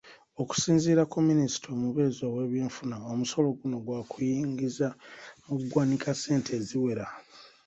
Okusinziira 0.41 1.03
ku 1.11 1.17
Minisita 1.29 1.67
omubeezi 1.75 2.21
ow'ebyenfuna, 2.29 2.95
omusolo 3.11 3.47
guno 3.57 3.77
gwa 3.85 4.01
kuyingiza 4.11 4.87
mu 5.45 5.53
ggwanika 5.59 6.09
ssente 6.15 6.49
eziwera. 6.59 7.05